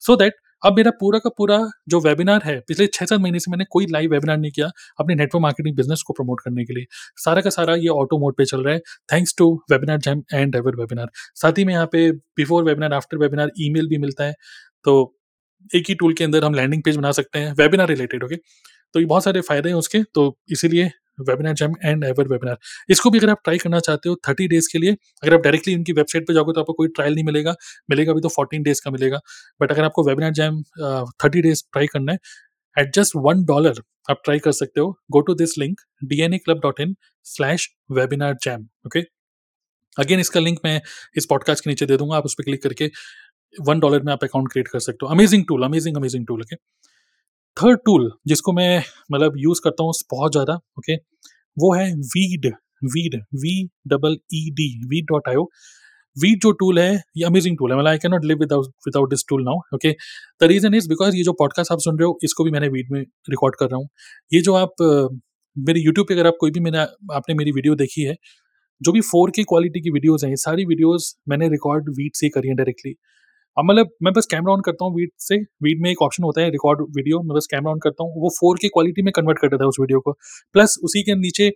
सो 0.00 0.12
so 0.12 0.18
दैट 0.18 0.34
अब 0.62 0.76
मेरा 0.76 0.90
पूरा 1.00 1.18
का 1.18 1.30
पूरा 1.38 1.58
जो 1.88 2.00
वेबिनार 2.00 2.42
है, 2.44 2.58
पिछले 2.60 2.86
छः 2.86 3.06
सात 3.06 3.20
महीने 3.20 3.40
से 3.40 3.50
मैंने 3.50 3.64
कोई 3.70 3.86
लाइव 3.90 4.10
वेबिनार 4.10 4.36
नहीं 4.38 4.50
किया 4.52 4.66
अपने 5.00 5.14
नेटवर्क 5.14 5.42
मार्केटिंग 5.42 5.76
बिज़नेस 5.76 6.02
को 6.06 6.12
प्रमोट 6.12 6.40
करने 6.44 6.64
के 6.64 6.74
लिए। 6.74 6.84
सारा 7.24 7.40
का 7.40 7.50
सारा 7.50 7.74
ये 7.76 7.88
ऑटो 7.90 8.18
मोड 8.20 8.36
पे 8.36 8.44
चल 8.44 8.62
रहा 8.64 8.74
है। 8.74 8.80
Thanks 9.12 9.34
to 9.38 9.52
webinar 9.72 9.98
jam 10.00 10.22
and 10.34 10.56
ever 10.56 10.76
webinar 10.76 11.10
साथ 11.36 11.58
ही 11.58 11.64
में 11.64 11.72
यहाँ 11.74 11.86
पे 11.92 12.10
before 12.12 12.64
webinar 12.64 12.92
after 12.92 13.18
webinar 13.18 13.50
email 13.60 13.88
भी 13.88 13.98
मिलता 13.98 14.24
है। 14.24 14.34
तो 14.84 14.94
एक 15.70 15.84
ही 15.88 15.94
टूल 15.94 16.14
के 16.14 16.24
अंदर 16.24 16.44
हम 16.44 16.54
लैंडिंग 16.54 16.82
पेज 16.82 16.96
बना 16.96 17.12
सकते 17.12 17.38
हैं 17.38 17.52
वेबिनार 17.58 17.88
रिलेटेड 17.88 18.24
ओके 18.24 18.36
तो 18.94 19.00
ये 19.00 19.06
बहुत 19.06 19.24
सारे 19.24 19.40
फ़ायदे 19.42 19.68
हैं 19.68 19.76
उसके 19.76 20.02
तो 20.14 20.26
इसीलिए 20.52 20.90
webinar 21.18 21.54
jam 21.54 21.74
and 21.84 22.04
ever 22.04 22.28
webinar 22.28 22.58
इसको 22.90 23.10
भी 23.10 23.18
अगर 23.18 23.30
आप 23.30 23.40
ट्राई 23.44 23.58
करना 23.58 23.80
चाहते 23.80 24.08
हो 24.08 24.16
थर्टी 24.28 24.48
डेज़ 24.48 24.68
के 24.72 24.78
लिए, 24.78 24.96
अगर 25.22 25.34
आप 25.34 25.40
डायरेक्टली 25.40 25.74
इनकी 25.74 25.92
वेबसाइट 25.92 26.26
पर 26.28 26.34
जाओगे 26.34 26.52
तो 26.52 26.60
आपको 26.60 26.72
कोई 26.72 26.88
ट्रायल 26.90 27.14
नहीं 27.14 27.24
मिलेगा 27.24 27.54
मिलेगा 27.90 28.12
भी 28.12 28.20
तो 28.20 28.28
फोर्टीन 28.30 28.62
डेज़ 28.62 28.80
का 28.84 28.90
मिलेगा। 28.90 29.20
बट 29.60 29.72
अगर 29.72 29.84
आपको 29.84 30.04
webinar 30.04 30.32
jam 30.32 30.62
thirty 31.24 31.42
days 31.42 31.62
try 31.72 31.86
करना 31.86 32.12
है 32.12 32.18
एट 32.76 32.94
जस्ट 32.94 33.16
वन 33.16 33.44
डॉलर 33.46 33.82
आप 34.10 34.20
ट्राई 34.24 34.38
कर 34.38 34.52
सकते 34.52 34.80
हो 34.80 34.90
go 35.12 35.20
to 35.20 35.34
this 35.34 35.58
link 35.58 35.80
D 36.04 36.20
N 36.22 36.34
A 36.34 36.38
club 36.38 36.60
dot 36.60 36.80
in 36.80 36.94
slash 37.26 37.68
webinar 37.92 38.36
jam 38.44 38.66
okay 38.86 39.00
again 39.96 40.20
इसका 40.20 40.40
लिंक 40.40 40.58
मैं 40.64 40.80
इस 41.16 41.26
पॉडकास्ट 41.26 41.64
के 41.64 41.70
नीचे 41.70 41.86
दे 41.86 41.96
दूँगा, 41.96 42.16
आप 42.16 42.24
उस 42.24 42.34
पर 42.34 42.44
क्लिक 42.44 42.62
करके 42.62 42.90
वन 43.54 43.80
डॉलर 43.80 44.02
में 44.02 44.12
आप 44.12 44.24
अकाउंट 44.24 44.48
क्रिएट 44.52 44.68
कर 44.68 44.80
सकते 44.80 45.06
हो। 45.06 45.12
Amazing 45.14 45.44
tool 45.48 45.64
amazing 45.64 45.96
amazing 45.96 46.26
tool 46.26 46.40
okay 46.42 46.56
third 47.56 47.78
tool 47.86 48.10
जिसको 48.26 48.52
मैं 48.52 48.82
मतलब 49.12 49.34
यूज़ 49.38 49.60
करता 49.64 49.84
हूँ 49.84 49.92
बहुत 50.12 50.32
ज़्यादा 50.32 50.54
ओके 50.78 50.94
वो 51.56 51.72
है 51.74 51.92
Veed 52.14 52.46
Veed 52.86 53.14
V 53.42 53.54
double 53.88 54.16
E 54.34 54.48
D 54.52 54.68
Veed 54.88 55.04
dot 55.10 55.28
io 55.28 55.48
Veed 56.16 56.40
जो 56.42 56.50
टूल 56.52 56.78
है, 56.78 56.94
ये 57.16 57.24
अमेजिंग 57.26 57.56
टूल 57.58 57.72
है 57.72 57.76
मतलब 57.78 57.88
I 57.88 57.98
can 57.98 58.12
not 58.12 58.24
live 58.24 58.38
without 58.38 58.66
without 58.86 59.10
this 59.10 59.24
tool 59.28 59.42
now 59.44 59.58
okay 59.74 59.92
the 60.40 60.48
reason 60.52 60.74
is 60.74 60.88
because 60.88 61.16
ये 61.16 61.22
जो 61.24 61.32
पॉडकास्ट 61.38 61.72
आप 61.72 61.78
सुन 61.80 61.98
रहे 61.98 62.06
हो, 62.06 62.18
इसको 62.24 62.44
भी 62.44 62.50
मैंने 62.50 62.68
वीड 62.68 62.90
में 62.92 63.00
रिकॉर्ड 63.30 63.56
कर 63.58 63.66
रहा 63.66 63.76
हूँ। 63.76 63.88
ये 64.32 64.40
जो 64.40 64.54
आप, 64.54 64.74
मेरे 65.56 65.80
यूट्यूब 65.80 66.06
पे 66.08 66.14
अगर 66.14 66.26
आप 66.26 66.36
कोई 66.40 66.50
भी 66.50 66.60
मैंने 66.60 66.78
आपने 67.14 67.34
मेरी 67.34 67.52
वीडियो 67.52 67.74
देखी 67.76 68.02
है, 68.02 68.14
जो 68.80 68.92
भी 68.92 69.00
फोर 69.02 69.30
के 69.36 69.42
क्वालिटी 69.44 69.80
की 69.80 69.90
वीडियोज़ 69.90 70.24
हैं, 70.26 70.30
ये 70.32 70.36
सारी 70.36 70.64
वीडियोज़ 70.66 71.12
मैंने 71.28 71.48
रिकॉर्ड 71.48 71.88
वीड 71.98 72.12
से 72.16 72.28
करी 72.28 72.48
है 72.48 72.54
डायरेक्टली 72.54 72.94
अब 73.56 73.64
मतलब 73.64 73.90
मैं 74.02 74.12
बस 74.12 74.26
कैमरा 74.30 74.52
ऑन 74.52 74.60
करता 74.62 74.84
हूँ 74.84 74.94
वीड 74.94 75.10
से, 75.18 75.36
वीड 75.62 75.82
में 75.82 75.90
एक 75.90 76.02
ऑप्शन 76.02 76.22
होता 76.24 76.40
है 76.40 76.50
रिकॉर्ड 76.50 76.80
वीडियो 76.96 77.20
मैं 77.22 77.36
बस 77.36 77.46
कैमरा 77.50 77.72
ऑन 77.72 77.78
करता 77.82 78.04
हूँ, 78.04 78.12
वो 78.22 78.30
फोर 78.40 78.58
की 78.62 78.68
क्वालिटी 78.68 79.02
में 79.02 79.12
कन्वर्ट 79.16 79.38
कर 79.38 79.48
देता 79.48 79.64
है 79.64 79.68
उस 79.68 79.76
वीडियो 79.80 80.00
को। 80.00 80.12
प्लस 80.54 80.78
उसी 80.84 81.02
के 81.02 81.14
नीचे 81.20 81.50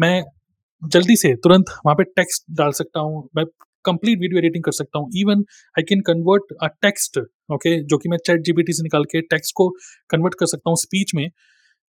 मैं 0.00 0.22
जल्दी 0.82 1.16
से 1.16 1.34
तुरंत 1.44 1.70
वहाँ 1.86 1.94
पे 1.96 2.04
टेक्स्ट 2.06 2.44
डाल 2.58 2.72
सकता 2.72 3.00
हूँ, 3.00 3.28
मैं 3.36 3.44
कंप्लीट 3.84 4.18
वीडियो 4.20 4.38
एडिटिंग 4.38 4.64
कर 4.64 4.72
सकता 4.72 4.98
हूँ। 4.98 5.10
Even 5.16 5.44
I 5.74 5.82
can 5.88 6.00
convert 6.06 6.52
a 6.62 6.66
text 6.82 7.18
okay 7.54 7.78
जो 7.84 7.98
कि 7.98 8.08
मैं 8.08 8.18
चैट 8.26 8.40
जीबीटी 8.44 8.72
से 8.72 8.82
निकाल 8.82 9.04
के 9.12 9.20
टेक्स्ट 9.24 9.52
को 9.56 9.68
कन्वर्ट 10.10 10.34
कर 10.40 10.46
सकता 10.46 10.70
हूँ 10.70 10.76
स्पीच 10.78 11.14
में। 11.14 11.28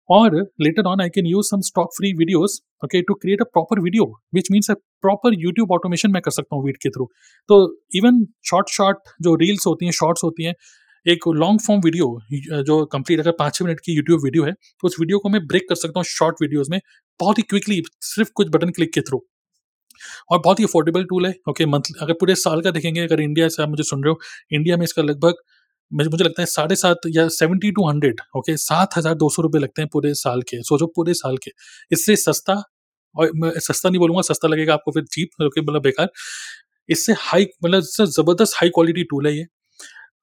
और 0.09 0.35
later 0.61 0.83
on, 0.87 1.01
i 1.01 1.09
can 1.09 1.27
use 1.27 1.49
some 1.49 1.63
stock 1.63 1.91
free 1.97 2.13
videos, 2.15 2.55
okay, 2.83 3.03
to 3.03 3.15
create 3.17 3.41
a 3.41 3.47
proper 3.47 3.81
video, 3.81 4.07
which 4.31 4.51
means 4.51 4.69
a 4.69 4.77
proper 5.03 5.31
youtube 5.45 5.75
automation 5.77 6.13
मैं 6.13 6.23
कर 6.23 6.31
सकता 6.31 6.57
हूँ 6.57 6.65
वीड 6.65 6.77
के 6.83 6.91
थ्रू 6.91 7.09
तो 7.49 7.59
इवन 7.97 8.25
शॉर्ट 8.51 8.71
शॉर्ट 8.73 9.13
जो 9.23 9.35
रील्स 9.43 9.67
होती 9.67 9.85
हैं 9.87 9.93
शॉर्ट्स 9.93 10.25
होती 10.25 10.45
हैं, 10.45 10.55
एक 11.07 11.29
लॉन्ग 11.37 11.61
फॉर्म 11.61 11.81
वीडियो 11.85 12.63
जो 12.63 12.85
कंप्लीट 12.93 13.21
अगर 13.21 13.33
पाँच 13.39 13.55
छः 13.55 13.65
मिनट 13.65 13.81
की 13.85 13.97
यूट्यूब 13.97 14.25
वीडियो 14.25 14.45
है 14.45 14.53
तो 14.53 14.87
उस 14.89 14.97
वीडियो 15.01 15.19
को 15.19 15.29
मैं 15.29 15.47
ब्रेक 15.47 15.69
कर 15.69 15.75
सकता 15.75 16.01
हूँ 16.01 16.05
शॉर्ट 16.09 16.43
वीडियोज़ 16.43 16.71
में, 16.71 16.81
बहुत 17.21 17.39
ही 17.39 17.43
क्विकली 17.51 17.83
सिर्फ़ 18.03 18.31
कुछ 18.37 18.49
बटन 18.55 18.71
क्लिक 18.71 18.93
के 18.95 19.01
थ्रू 19.01 19.25
और 20.31 20.39
बहुत 20.45 20.61
ही 20.61 20.65
अफोर्डेबल 20.65 21.05
टूल 21.11 21.27
है 21.27 21.35
ओके 21.49 21.67
मंथली 21.67 21.99
अगर 22.03 22.13
पूरे 22.21 22.35
साल 22.37 22.61
का 22.63 22.71
देखेंगे, 22.71 23.01
अगर 23.01 23.21
इंडिया 23.21 23.49
से 23.49 23.63
आप 23.63 23.69
मुझे 23.69 23.83
सुन 23.85 24.05
रहे 24.05 24.11
हो 24.11 24.19
इंडिया 24.53 24.77
में 24.77 24.85
इसका 24.85 25.03
लगभग 25.03 25.43
मुझे 25.93 26.25
लगता 26.25 26.43
है 26.43 26.47
साढ़े 26.49 26.77
सात 26.77 27.07
या 27.09 27.27
सेवेंटी 27.31 27.71
टू 27.73 27.89
हंड्रेड 27.89 28.21
ओके 28.37 28.57
सात 28.59 28.97
हज़ार 28.97 29.15
दो 29.15 29.29
सौ 29.31 29.43
रुपये 29.43 29.61
लगते 29.63 29.83
हैं 29.83 29.89
पूरे 29.93 30.13
साल 30.17 30.43
के, 30.43 30.63
सोचो 30.63 30.87
पूरे 30.97 31.15
साल 31.15 31.37
के। 31.39 31.51
इससे 31.91 32.17
सस्ता, 32.19 32.63
और 33.15 33.31
मैं 33.35 33.51
सस्ता 33.61 33.89
नहीं 33.89 33.99
बोलूँगा, 34.01 34.23
सस्ता 34.25 34.49
लगेगा 34.49 34.75
आपको 34.75 34.93
फिर 34.93 35.05
चीप 35.07 35.31
मतलब 35.41 35.83
बेकार। 35.83 36.09
इससे 36.89 37.13
हाई 37.21 37.47
मतलब 37.65 37.83
ज़बरदस्त 38.11 38.55
हाई 38.57 38.69
क्वालिटी 38.71 39.05
टूल 39.11 39.27
है 39.27 39.37
ये। 39.37 39.45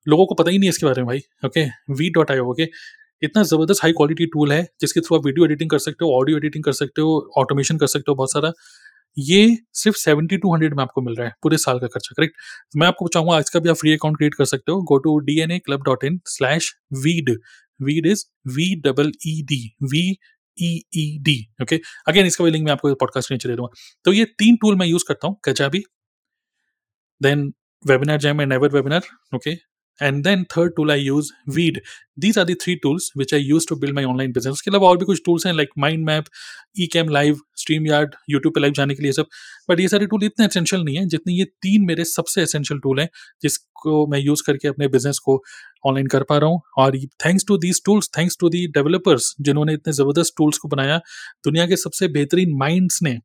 लोगों 0.08 0.26
को 0.26 0.36
पता 0.36 0.52
ही 0.52 0.58
नहीं 0.60 0.70
इसके 0.70 0.86
बारे 0.86 1.02
में 1.02 1.08
भाई 1.08 1.22
okay 1.46 1.66
V 1.94 2.10
dot 2.12 2.32
I 2.32 2.40
okay 2.42 2.68
इतना 3.22 3.44
ज़बरदस्त 3.44 3.84
हाई 3.84 3.92
क्वालिटी 3.94 4.26
टूल 4.28 4.52
है, 4.52 4.64
जिसके 4.82 5.02
थ्रू 5.02 5.18
आप 5.18 5.26
वीडियो 5.26 5.46
एडिटिंग 5.46 5.70
कर 5.70 5.80
सकते 5.80 6.06
हो 6.06 6.12
ऑडियो 6.20 6.38
एडिटिंग 6.38 6.64
कर 6.64 6.72
सकते 6.74 7.02
हो 7.02 7.18
ऑटोमेशन 7.38 7.78
कर 7.78 7.88
सकते 7.88 8.12
हो, 8.12 8.16
बहुत 8.16 8.32
सारा। 8.32 8.52
ये 9.18 9.58
सिर्फ़ 9.74 9.98
सेवेंटी 9.98 10.38
टू 10.38 10.54
हंड्रेड 10.54 10.74
में 10.76 10.82
आपको 10.84 11.02
मिल 11.02 11.16
रहा 11.16 11.28
है, 11.28 11.34
पूरे 11.44 11.58
साल 11.58 11.80
का 11.80 11.88
खर्चा 11.88 12.14
करेक्ट 12.18 12.36
मैं 12.78 12.88
आपको 12.88 13.08
चाहूँगा 13.08 13.36
आज 13.38 13.50
का 13.50 13.60
भी 13.60 13.70
आप 13.70 13.76
फ्री 13.76 13.94
अकाउंट 13.94 14.18
क्रिएट 14.18 14.36
कर 14.36 14.46
सकते 14.46 14.72
हो। 14.72 14.82
Go 14.84 14.98
to 14.98 15.18
D 15.20 15.40
N 15.42 15.52
A 15.52 15.60
club 15.60 15.84
dot 15.84 16.04
in 16.04 16.20
slash 16.28 16.72
Veed 17.04 17.30
Veed 17.82 18.06
is 18.08 18.26
V 18.48 18.74
double 18.82 19.12
E 19.28 19.42
D 19.44 19.62
V 19.84 20.02
E 20.58 20.74
E 20.96 21.18
D 21.22 21.38
okay 21.62 21.80
again 22.08 22.26
इसका 22.26 22.44
भी 22.44 22.52
लिंक 22.52 22.66
मैं 22.66 22.72
आपको 22.72 22.94
पॉडकास्ट 22.96 23.32
नीचे 23.32 23.50
दे 23.50 23.56
दूँगा। 23.56 23.74
तो 24.06 24.14
ये 24.14 24.26
तीन 24.40 24.56
टूल 24.56 24.76
मैं 24.76 24.88
यूज़ 24.88 25.06
करता 25.08 25.28
हूँ 25.28 25.40
Kajabi 25.46 25.84
then 27.22 27.52
webinar 27.86 28.18
jam 28.20 28.42
and 28.42 28.54
ever 28.54 28.70
webinar 28.70 29.04
okay 29.36 29.56
and 30.02 30.24
then 30.26 30.44
third 30.52 30.74
tool 30.76 30.92
i 30.92 30.96
use 30.96 31.30
weed 31.56 31.78
these 32.24 32.38
are 32.38 32.46
the 32.50 32.56
three 32.64 32.76
tools 32.84 33.08
which 33.22 33.34
i 33.34 33.38
use 33.38 33.66
to 33.66 33.76
build 33.80 33.96
my 33.96 34.04
online 34.06 34.34
business. 34.36 34.54
उसके 34.54 34.72
अलावा 34.72 34.88
और 34.90 34.98
भी 34.98 35.06
कुछ 35.06 35.22
टूल्स 35.26 35.46
हैं 35.46 35.54
like 35.54 35.70
mind 35.80 36.06
map 36.06 36.26
E 36.80 36.88
cam 36.94 37.10
live 37.10 37.40
stream 37.60 37.88
yard 37.88 38.16
YouTube 38.30 38.54
पे 38.54 38.62
live 38.62 38.74
जाने 38.74 38.96
के 38.96 39.04
लिए 39.04 39.12
सब। 39.12 39.26
बट 39.70 39.80
ये 39.80 39.88
सारे 39.88 40.06
टूल 40.08 40.24
इतने 40.24 40.46
एसेंशियल 40.46 40.84
नहीं 40.84 40.98
है 40.98 41.06
जितने 41.08 41.34
ये 41.34 41.46
तीन 41.62 41.86
मेरे 41.88 42.06
सबसे 42.06 42.42
एसेंशियल 42.42 42.80
टूल 42.80 43.00
हैं 43.00 43.08
जिसको 43.42 44.06
मैं 44.12 44.20
यूज़ 44.20 44.44
करके 44.48 44.68
अपने 44.68 44.88
बिज़नेस 44.88 45.20
को 45.26 45.42
ऑनलाइन 45.88 46.08
कर 46.08 46.24
पा 46.30 46.38
रहा 46.38 46.50
हूँ। 46.50 46.62
और 46.78 46.98
thanks 47.26 47.46
to 47.48 47.58
these 47.58 47.82
tools 47.86 48.10
thanks 48.18 48.38
to 48.40 48.50
the 48.50 48.66
developers 48.78 49.34
जिन्होंने 49.42 49.74
इतने 49.74 49.94
ज़बरदस्त 49.94 50.34
टूल्स 50.38 50.58
को 50.58 50.68
बनाया, 50.68 50.98
दुनिया 51.46 51.66
के 51.68 51.76
सबसे 51.78 52.08
बेहतरीन 52.08 52.58
माइंड्स 52.60 53.02
ने 53.04 53.18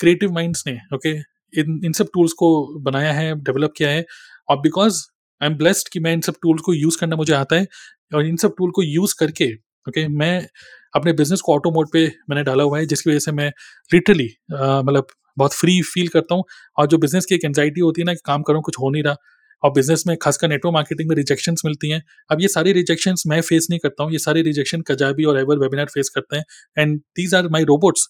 क्रिएटिव 0.00 0.32
माइंड्स 0.32 0.66
ने 0.66 0.78
ओके 0.94 1.16
इन 1.60 1.80
इन 1.84 1.92
सब 1.92 2.08
टूल्स 2.14 2.32
को 2.38 2.48
बनाया 2.82 3.12
है 3.12 3.34
डेवलप 3.42 3.72
किया 3.76 3.90
है। 3.90 4.04
और 4.48 4.60
बिकॉज़ 4.60 5.02
आई 5.40 5.48
एम 5.48 5.56
ब्लेस्ड 5.56 5.88
कि 5.92 6.00
मैं 6.00 6.12
इन 6.12 6.20
सब 6.20 6.34
टूल 6.42 6.58
को 6.58 6.74
यूज़ 6.74 6.98
करना 7.00 7.16
मुझे 7.16 7.32
आता 7.34 7.56
है 7.56 7.66
और 8.14 8.26
इन 8.26 8.36
सब 8.36 8.54
टूल 8.58 8.70
को 8.70 8.82
यूज़ 8.82 9.14
करके 9.20 9.52
ओके 9.54 10.00
okay, 10.02 10.16
मैं 10.18 10.46
अपने 10.94 11.12
बिज़नेस 11.12 11.40
को 11.40 11.54
ऑटो 11.54 11.70
मोड 11.70 11.88
पे 11.92 12.06
मैंने 12.30 12.42
डाला 12.44 12.64
हुआ 12.64 12.78
है 12.78 12.86
जिसकी 12.86 13.10
वजह 13.10 13.18
से 13.18 13.32
मैं 13.32 13.48
लिटरली 13.90 14.28
मतलब 14.52 15.06
बहुत 15.38 15.52
फ्री 15.54 15.80
फील 15.94 16.08
करता 16.08 16.34
हूँ। 16.34 16.44
और 16.78 16.86
जो 16.86 16.98
बिज़नेस 16.98 17.26
की 17.26 17.34
एक 17.34 17.44
एनजाइटी 17.44 17.80
होती 17.80 18.00
है 18.00 18.06
ना 18.06 18.14
कि 18.14 18.20
काम 18.26 18.42
करूँ 18.42 18.62
कुछ 18.62 18.76
हो 18.80 18.90
नहीं 18.90 19.02
रहा 19.02 19.16
और 19.62 19.70
बिज़नेस 19.72 20.04
में 20.06 20.16
खासकर 20.22 20.48
नेटवर्क 20.48 20.74
मार्केटिंग 20.74 21.08
में 21.08 21.14
रिजेक्शंस 21.16 21.62
मिलती 21.64 21.90
हैं। 21.90 22.02
अब 22.30 22.40
ये 22.42 22.48
सारी 22.48 22.72
रिजेक्शंस 22.72 23.22
मैं 23.26 23.40
फेस 23.40 23.66
नहीं 23.70 23.80
करता 23.82 24.04
हूँ 24.04 24.12
ये 24.12 24.18
सारे 24.18 24.42
रिजेक्शन 24.42 24.82
कजाबी 24.90 25.24
और 25.24 25.38
एवर 25.40 25.58
वेबिनार 25.58 25.86
फेस 25.94 26.08
करते 26.14 26.36
हैं। 26.36 26.44
And 26.78 26.98
these 27.16 27.34
are 27.34 27.48
my 27.48 27.64
robots 27.64 28.08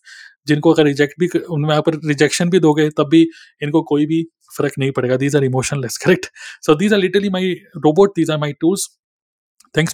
जिनको 0.49 0.73
अगर 0.73 0.85
रिजेक्ट 0.85 1.21
भी 1.21 1.29
उनमें 1.39 1.81
पर 1.83 2.01
रिजेक्शन 2.07 2.51
भी 2.51 2.61
दोगे 2.61 2.89
तब 2.99 3.09
भी 3.11 3.23
इनको 3.63 3.83
कोई 3.93 4.07
भी 4.07 4.23
फ़र्क 4.57 4.79
नहीं 4.79 4.91
पड़ेगा। 4.91 5.17
These 5.17 5.37
are 5.37 5.45
emotionless 5.45 5.97
correct 6.05 6.27
so 6.67 6.75
these 6.75 6.93
are 6.93 7.01
literally 7.01 7.31
my 7.31 7.53
robot 7.77 8.13
these 8.17 8.31
are 8.31 8.39
my 8.39 8.53
tools 8.61 8.89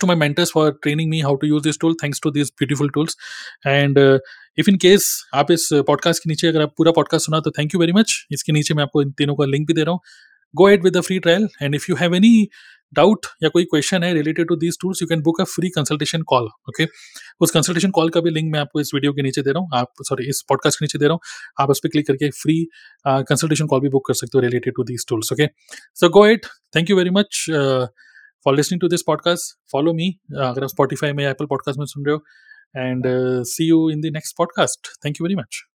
to 0.01 0.07
my 0.09 0.15
mentors 0.15 0.51
for 0.55 0.63
training 0.85 1.09
me 1.13 1.21
how 1.23 1.31
to 1.35 1.49
use 1.53 1.63
this 1.63 1.79
tool. 1.85 1.95
Thanks 2.01 2.21
to 2.25 2.31
these 2.35 2.51
beautiful 2.61 2.91
tools. 2.97 3.17
And 3.71 3.97
uh, 3.99 4.19
if 4.63 4.69
in 4.73 4.77
case 4.85 5.07
आप 5.35 5.51
इस 5.51 5.69
podcast 5.87 6.23
के 6.23 6.31
नीचे 6.31 6.49
अगर 6.49 6.63
आप 6.63 6.75
पूरा 6.79 6.93
podcast 6.99 7.27
सुना 7.27 7.41
तो 7.41 7.51
thank 7.57 7.75
you 7.75 7.81
very 7.81 7.93
much 7.93 8.15
इसके 8.33 8.53
नीचे 8.53 8.75
मैं 8.75 8.83
आपको 8.83 9.03
इन 9.03 9.11
तीनों 9.19 9.35
का 9.35 9.45
लिंक 9.45 9.67
भी 9.69 9.75
दे 9.75 9.83
रहा 9.83 9.93
हूँ। 9.93 10.01
Go 10.55 10.69
ahead 10.69 10.87
with 10.87 10.95
the 10.95 11.03
free 11.03 11.19
trial. 11.21 11.49
And 11.61 11.81
if 11.81 11.91
you 11.91 11.99
have 12.05 12.21
any 12.21 12.37
doubt 12.93 13.27
या 13.43 13.49
कोई 13.49 13.65
क्वेश्चन 13.65 14.03
है 14.03 14.13
related 14.15 14.49
to 14.49 14.57
these 14.63 14.77
tools 14.81 15.01
you 15.03 15.07
can 15.09 15.21
book 15.23 15.41
a 15.41 15.45
free 15.51 15.69
consultation 15.77 16.23
call 16.33 16.49
okay 16.69 16.87
उस 17.41 17.51
कंसल्टेशन 17.51 17.91
कॉल 17.99 18.11
का 18.17 18.21
भी 18.21 18.31
लिंक 18.31 18.53
मैं 18.53 18.61
आपको 18.61 18.81
इस 18.81 18.91
वीडियो 18.95 19.13
के 19.13 19.23
नीचे 19.23 19.43
दे 19.43 19.51
रहा 19.51 19.61
हूँ। 19.63 19.79
आप 19.81 20.03
सॉरी 20.09 20.29
इस 20.31 20.43
पॉडकास्ट 20.49 20.79
के 20.79 20.85
नीचे 20.85 20.99
दे 20.99 21.07
रहा 21.07 21.13
हूँ। 21.13 21.21
आप 21.61 21.71
उस 21.71 21.81
पर 21.85 21.89
क्लिक 21.89 22.07
करके 22.07 22.31
फ्री 22.41 22.59
कंसल्टेशन 23.07 23.67
कॉल 23.67 23.81
भी 23.81 23.89
बुक 23.89 24.07
कर 24.09 24.15
सकते 24.15 24.39
हो 24.39 24.43
related 24.43 24.75
to 24.77 24.85
these 24.93 25.07
tools 25.09 25.33
okay 25.33 25.47
so 26.01 26.09
go 26.19 26.27
it 26.27 26.47
thank 26.77 26.91
you 26.91 26.97
very 26.97 27.11
much 27.19 27.45
for 27.51 28.57
listening 28.57 28.81
to 28.81 28.89
this 28.89 29.03
podcast 29.07 29.57
follow 29.73 29.95
me 29.95 30.11
अगर 30.39 30.63
आप 30.63 30.69
स्पॉटीफाई 30.69 31.13
में 31.13 31.27
एप्पल 31.27 31.47
पॉडकास्ट 31.47 31.79
में 31.79 31.87
सुन 31.87 32.07
रहे 32.07 32.15
हो। 32.15 32.89
And 32.89 33.05
see 33.49 33.69
you 33.69 33.89
in 33.91 34.01
the 34.01 34.13
next 34.15 34.37
podcast 34.39 34.97
thank 35.05 35.21
you 35.21 35.27
very 35.27 35.43
much 35.43 35.65